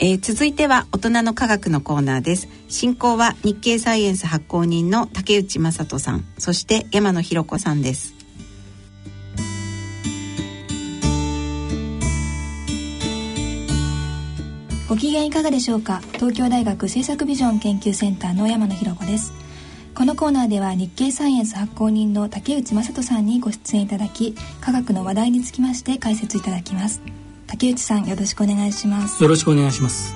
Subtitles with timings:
[0.00, 2.48] えー、続いては大人の科学のコーナーです。
[2.68, 6.24] 進行は日経サイエンス発行人の竹内正人さん。
[6.38, 8.14] そして山野博子さんです。
[14.88, 16.00] ご機嫌いかがでしょうか？
[16.14, 19.32] 東京大学政策ビジョン研究センターの山野博子です。
[19.94, 27.02] このコーナーでは日経サイエンス発行人の竹内正人さんにご出演いただき科学の話題につきまして解説いただきます。
[27.48, 29.22] 竹内さんよろしくお願いします。
[29.22, 30.14] よろしくお願いします。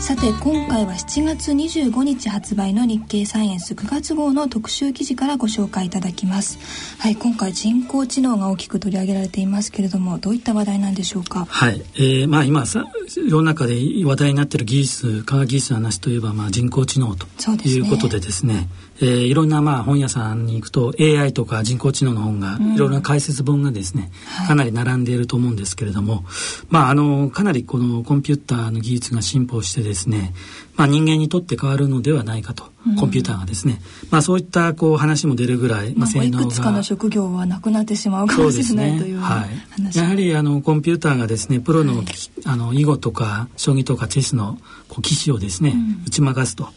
[0.00, 6.60] さて今回は7月25日発売の日経サイエンス9月号の特集記事からご紹介いただきます。
[7.00, 11.46] はい今回人工知能が大きく取り上げられていますけれどもどういった話題なんでしょうか？
[11.46, 13.74] はい、えー、まあ今さ世の中で
[14.04, 17.26] 話題になっている技術科学技術の話といえばまあ人工知能と
[17.68, 18.68] いうことでですね
[19.00, 24.10] えー、いろんなまあ本屋さんに行くと AI とか人工知能の本が、いろいろな解説本がですね、
[24.46, 26.24] かなり並んでいると思うんですけれども、
[26.68, 30.34] まああのかなりこのコンピューターの技術が進歩してですね、
[30.76, 32.64] まあ人間にとって変わるのではないかと。
[33.00, 36.44] コンピューターがですね、まあそういったこう話も出るぐらい、まあ、性能が。
[36.44, 42.04] いくつかの職業はなくなってしまうかもしれない、ね、というはい、やはりあのコンピューターがですねプロのはい、
[42.44, 46.68] あの囲碁とか将棋とかチェスのこう棋士をですね、うん、打ち負かすと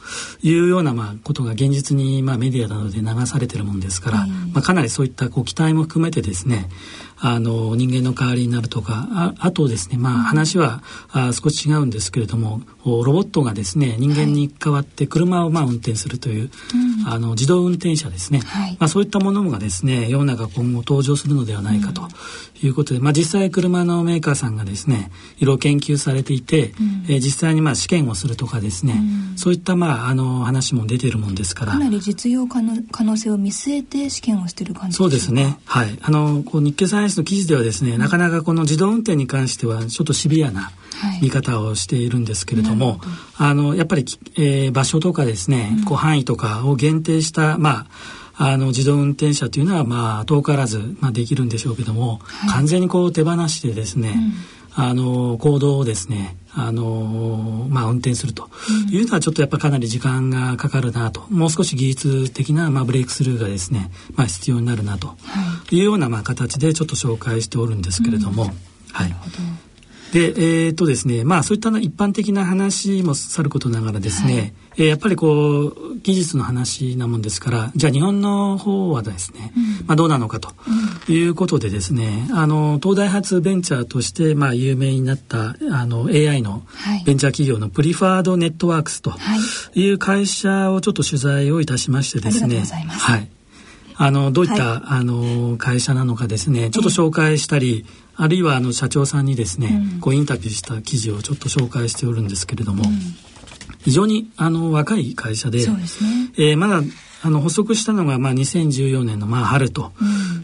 [0.42, 6.70] いうようなまあことが現実にまあメディアなどで流されてるもんですから、まあかなりそういったこう期待も含めてですね
[7.22, 10.82] あの人間の代わりになるとかああとですねまあ話は、
[11.12, 16.50] あ少し違うんですけれどもロボットがですね人間に代わって車をまあ運転するという、はい、
[17.12, 22.08] あの自動運転車ですね、はい、まあ、そういったものがですね世の中今後登場するのではないかと
[22.62, 28.94] いうことで、まあ、実際車のメーカーさんがですねいろいろ研究されていて、うん、えー、実際にまあ試験をするとかですね、
[29.32, 31.74] うん、そういったまああの話も出ているもんですから。
[31.74, 35.60] かなり実用化の可能性を見据えて試験をしている感じそうですね。
[35.66, 35.98] はい。
[36.02, 40.72] あのこう日経サイエンスの記事ではですね、うん、なかなかこの自動運転に関してはちょっとシビアな
[41.22, 43.00] 見方をしているんですけれども、はい、
[43.38, 44.06] あのやっぱり、
[44.36, 47.88] えー、場所とかですね、こう範囲とかを限定したまあ
[48.42, 54.16] あの自動運転車というのはまあ遠からず、まあ、できるんでしょうけども、はい、完全にこう手放してですね、
[54.78, 58.50] うん、あの行動をですねあのまあ、運転すると
[58.90, 65.16] いうのはちょっとやっぱかなり時間がかかるなともう少し技術的な、まあ、ブレイクスルーがですね、まあ、必要になるなと
[65.72, 65.80] い。
[65.80, 68.46] うような、まあ、形でちょっと紹介しておるんですけれども。
[68.46, 68.50] うん、
[68.92, 69.16] はい。
[70.12, 80.54] で、えー、っとですね、まあそういった一般的な話もさることながらですね、はい、えー、やっぱりこう技術の話なもんですから、じゃあ日本の方はですね、うん、まあどうなのかと
[81.12, 86.64] いうことでですね、あの東大発ベンチャーとしてまあ有名になったあの AI の
[87.06, 89.14] ベンチャー企業のプリファードネットワークスと
[89.76, 89.90] い。
[89.92, 93.28] う会社をちょっと取材をいたしましてですね、はい。
[93.98, 97.86] あのどういった、はい、あの会社なのかですね、ちょっと紹介したり。
[97.86, 102.92] えーあるいはあの社長さんにですね、うん、こうインタビューした記事をちょっと紹介しておるんですけれども、うん、
[103.80, 105.78] 非常にあの若い会社で、で、ね、
[106.38, 106.82] えー、まだ
[107.22, 109.92] あの発足したのがまあ2014年のまあ春と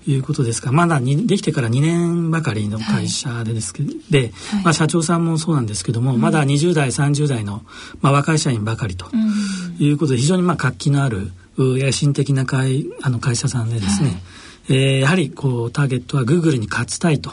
[0.06, 7.62] いうことですが、うん、まだにできてから2年ばかりの会社でですけど、はい、で、まあ、社長さんもそうなんですけども、まだ20代30代の
[8.02, 9.08] まあ若い社員ばかりと
[9.80, 14.18] いうことで非常にまあ活気のある野心的な会あの会社さんでですね、はい。
[14.68, 17.32] えー、やはりこうターゲットはグーグルに勝ちたいと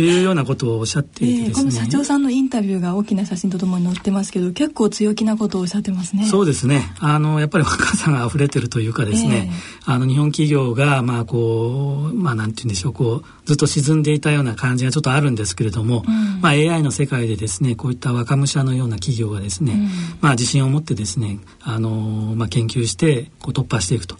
[0.00, 6.24] いうようなことをおっしゃっていてですね、えー、この社長さんのインタビューが大きな写真とともに載ってますけど結構強気なことをおっしゃってますね。
[6.24, 6.92] そうですね。
[7.00, 9.50] あのやっぱり若さが溢れてるというかですね、
[9.86, 19.88] えー、あの日本企業がまあこうまあなんて言うんでしょうこうずっと沈んでいたような感じがちょっとあるんですけれども、うん、まあ AI の世界でですねこういった若武者のような企業がですね、うん、
[20.20, 21.90] まあ自信を持ってですねあの
[22.36, 24.14] まあ研究してこう突破していくと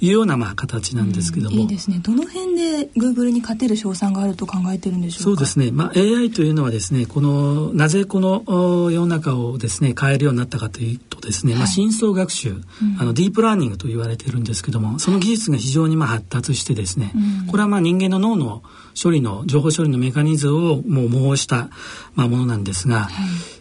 [0.00, 1.98] いうようなまあ形なんですけども、うん、いいですね。
[2.00, 5.24] どの辺でグーグルに勝てる賞賛があると考えてるんでしょうか？
[5.24, 8.44] そうですね、まあ、AI というのはですねこのなぜこの
[8.92, 12.62] 世の中をですね変えるようになったかというとですね、はい、まあ、深層学習、うん、
[13.00, 17.12] あのディープラーニングと言われてるんですけどもその技術が非常にまあ発達してですね、
[17.50, 18.62] これはまあ人間の脳の
[19.00, 21.68] 処理の情報処理のメカニズムをもう模倣した、
[22.14, 23.10] まあ、ものなんですが、は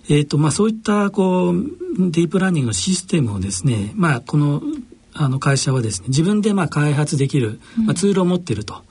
[0.10, 1.56] い、えーとまあ、そういったこう
[2.12, 4.62] ディープラーニングのシステムをですね、まあ、この
[5.18, 8.84] あの会社はですね自分でまあ開発できる、まあ、ツールを持っていると、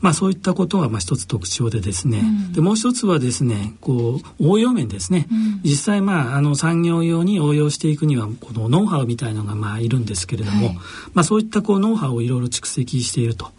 [0.00, 10.76] まあ、そういったことがまあ一つ特徴でですね、うん、でもう一つはですねこう応用面ですね、うん、実際まああの産業用に応用していくにはこのノウハウみたいのがまあいるんですけれども、はい、
[11.14, 13.50] まあ、そういったこうノウハウをいろいろ蓄積していると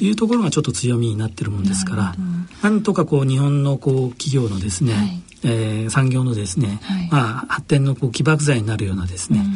[0.00, 2.14] いうところがちょっと強みになってるもんですから、
[2.62, 9.46] なんとかこう日本のこう企業のですね、はいえー、産業のですね、はい、まあ、発展のこう起爆剤になるようなですね、うん、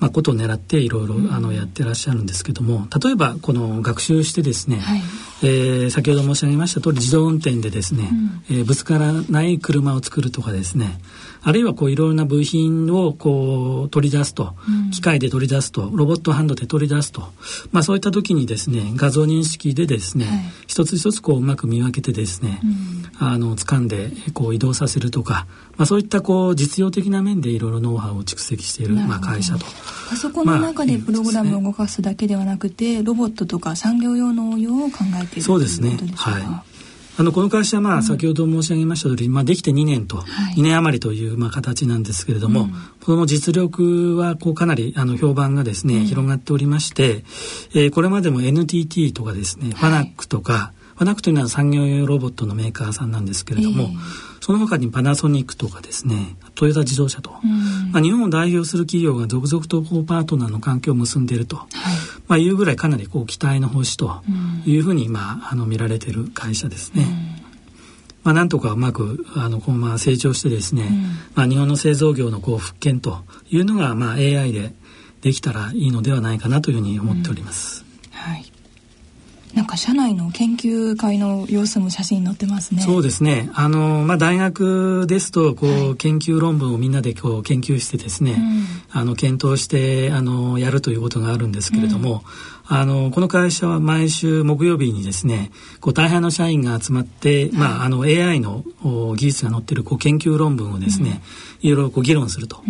[0.00, 5.00] まあ、ことを狙っていろいろあのやってらっしゃるんですけども例えばこの学習してですね、はい、
[5.42, 8.08] えー、先ほど申し上げました通り自動運転でですね、
[8.48, 10.98] うん、えー、ぶつからない車を作るとかですね
[11.42, 17.20] あるいはこういろいろな部品をこう取り出すと、うん、機械で取り出すとロボットハンドで取り出すと、
[17.70, 25.46] まあ、そういった時にですね画像認識でですね、はい、一つ一つこううまく見分けてですね、うん、あの掴んでこう移動させるとか、
[25.76, 29.66] まあ、そういったこう実用的な面でいろいろノウハウを蓄積している、まあ、会社と。
[30.10, 35.96] パソコンの中でプログラムを動かすだけではなくて、ロボットとか産業用の応用を考えているそうですね。
[36.16, 36.42] はい。
[37.16, 40.16] あのこの会社はまあ先ほど申し上げました通り、まあ、できて2年と、
[40.56, 42.68] 2年余りというまあ形なんですけれども、
[43.04, 47.24] この実力はこうかなりあの評判がですね、広がっておりまして、
[47.74, 53.88] えー、これまでも NTT とかですね、ファナックとかファナックというのは産業用ロボットのメーカーさんなんですけれども、
[54.40, 57.30] その他にパナソニックとかですねトヨタ自動車と、
[57.92, 61.68] まあ、日本を代表する企業が続々とこうパートナーの関係を結んでいると、はい。
[62.28, 64.22] まあ、いうぐらいかなりこう期待の星と
[64.66, 67.06] いうふうに、まあ、あの見られている会社ですね。
[68.22, 70.90] まあ、なんとかうまくあのこうまあ成長してですね、
[71.34, 74.72] まあ、日本の製造業のこう復権というのが、まあ、AI で
[75.20, 77.84] できたらいいのではないかなというふうに思っております。
[78.10, 78.53] はい
[79.54, 82.82] なんか社内の研究会の様子も写真載ってますね。
[82.82, 83.50] そうですね。
[83.54, 92.24] あのまあ大学ですとこう、はい、研究論文をみんなでこう研究してですね、うん、あの検討してあのやるということがあるんですけれども、
[92.66, 98.64] あのこの会社は毎週木曜日にですねこう大半の社員が集まって、はい、まあ、あの AI の
[99.16, 101.20] 技術が載ってるこう研究論文をですね、
[101.62, 102.62] うん、いろいろこう議論すると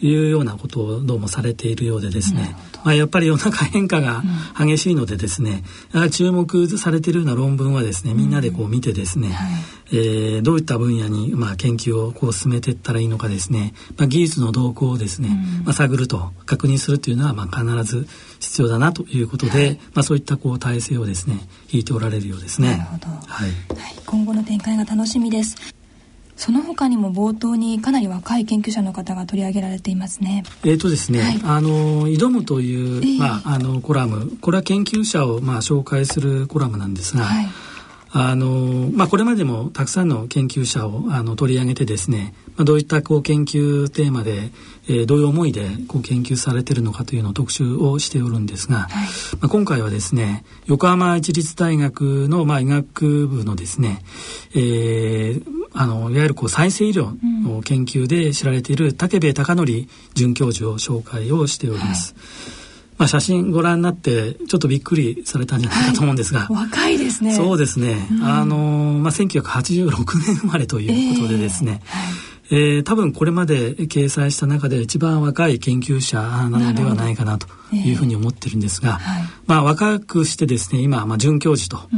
[0.00, 4.22] いうようなことをどうもされているようでですね、うん、まあ、やっぱり世の中変化が
[4.58, 9.44] 激しいのでですね、うん、注目されているような論文はですねみんなでこう見てですね、は
[9.92, 15.28] い、えー、どういった分野に、まあ、研究をこう進めていったらいいのかですね、まあ、技術の動向をですね、
[15.64, 18.06] まあ、探ると確認するというのは、まあ、必ず
[18.40, 21.40] 必要だなということで、はい、まあ、そういったこう体制をですね
[21.70, 22.76] 引いておられるようですね。
[22.76, 25.81] なるほど、はい、はい、今後の展開が楽しみです。
[26.36, 30.44] その他にも冒頭にかなり若い研究者の方が取り上げられていますね。
[30.64, 37.24] えっ、ー、とですね、はい、あの挑むという、えー、まああのコラム、これは研究者をまあ紹介するコラムなんですが。
[37.24, 37.46] はい
[38.14, 44.50] あのまあ、これまでもたくさんの研究者をあの取り上げてですね、まあ、どういったこう研究テーマで、
[44.86, 48.90] えー、どういう思いでこう研究されているのかというのを特集をしておるんですが、はい、
[49.40, 54.04] まあ、今回はですね横浜市立大学の、まあ、医学部のですね、
[54.54, 55.44] えー、
[55.74, 62.14] あのいわゆるこう再生医療の研究で知られている武部孝則准教授を紹介をしております。
[62.14, 62.62] はい。
[62.98, 67.34] まあ、写真ご覧になってちょっとびっくりされたんじゃないかと思うんですが、はい、若いですね。
[67.34, 71.88] そうですね、うん、あの、まあ、1986年生まれということでですね、えー。
[71.88, 81.88] はいえー、多分これまで掲載した中で一番若い研究者なのではないかなというふうに思ってるんですが、えーはい、まあ、若くしてですね今、まあ、准教授と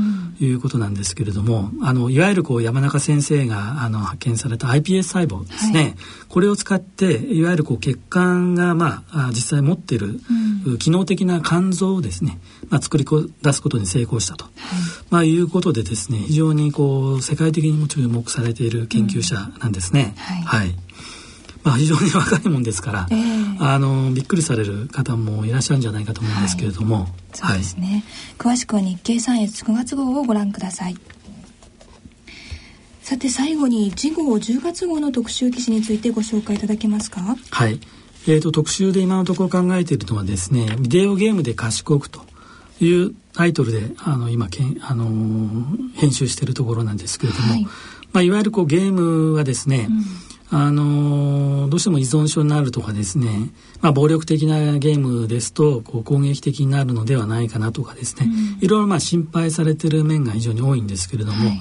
[0.43, 5.95] いうことなんですけれども、うん、あのいわゆるこう山中先生があの発見された iPS 細胞ですね、はい、
[6.29, 10.21] これを使っていわゆるこう血管が、まあ、実際持っている、
[10.65, 12.39] うん、機能的な肝臓をですね、
[12.71, 13.05] まあ、作り
[13.43, 14.55] 出すことに成功したと、はい。
[15.11, 20.15] まあ、いうことでですね非常にこう世界的にも注目されている研究者なんですね。
[20.17, 20.75] うん、はい、はい
[21.65, 28.05] まあ、非常に若いもんですから、えー、あのびっくりされる方もいらっしゃるんじゃないかと思うんですけれども、はい、そうですね、
[28.39, 30.97] はい、詳しくは日経サイエンス9月号をご覧ください。
[33.01, 37.37] さて最後に次号10月号の特集記事についてご紹介いただけますか？
[37.51, 37.81] はい。
[38.27, 42.23] えーと、特集で今のところ考えているのはですねビデオゲームで賢くと
[42.81, 47.65] いうタイトルであの今けん、あのー、編集しているところなんですけれども、はい。
[47.65, 50.05] まあ、いわゆるこうゲームはですね、うん
[50.57, 61.61] あのどうしても依存症になるとかですね、まあ、暴力的なゲームですとこう攻撃的になるのではないかなとかですね、うん、いろいろまあ心配されてる面が非常に多いんですけれども、はい、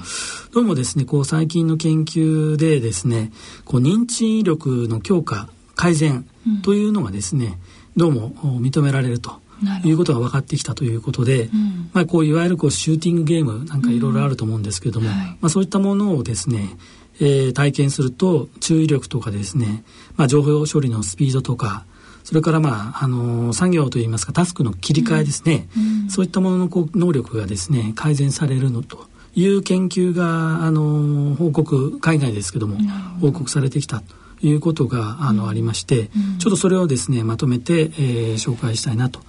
[0.52, 3.32] どうもですねこう最近の研究でですね
[3.64, 6.24] こう認知力の強化改善
[6.62, 7.58] というのがですね、
[7.96, 9.42] うん、どうも認められると。
[9.84, 15.14] いうことが分かってきたということで、うん、まあ、こういわゆるこうシューティングゲームなんかいろいろあると思うんですけれども、うん。
[15.14, 16.76] はい、まあ、そういったものをですね
[17.20, 19.84] えー、体験すると注意力とかですね、
[20.16, 21.84] まあ、情報処理のスピードとか
[22.24, 32.78] それからまあ、あのー、作業といいますかタスクの切り替えですね、うんうん、そういったもののこう能力がですね改善されるのという研究が、あのー、報告海外ですけども
[33.20, 39.20] 報告されてきたということがあの、ありまして、ちょっとそれをですねまとめて、えー、紹介したいなと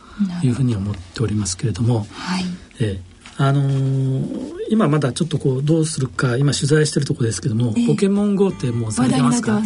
[0.43, 2.05] いうふうに思っておりますけれども。
[2.11, 2.43] はい。
[2.81, 9.65] えーあのー、今まだちょっとこうどうするか今取材してるとこですけども、ポケモン GO ってもうされてますか、はい、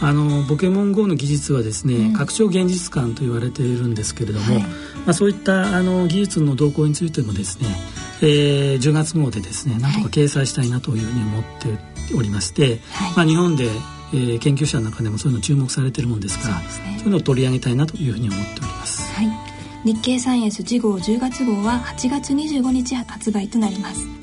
[0.00, 4.68] あのポケモン GO の技術はですね、うん、拡張現実感と言われているんですけれども、はい、ま
[5.08, 7.68] あ、そういったあの技術の動向についてもですね、
[8.22, 11.42] えー、10月号でですねなんとか掲載したいなというふうに思っ
[12.08, 13.68] ておりまして、はい、まあ、日本で
[14.10, 19.07] えー、研究者の中でもそういうの注目されてるもんですからそう、ね,、いうのを取り上げたいなというふうに思っております。
[19.88, 24.17] 日経サイエンス次号10月号は8月25日発売となります。